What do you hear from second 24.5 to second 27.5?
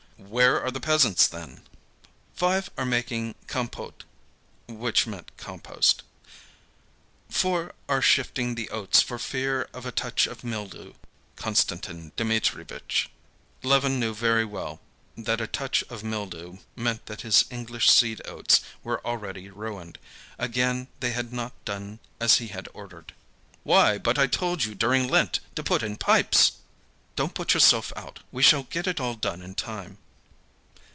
you during Lent to put in pipes," he cried. "Don't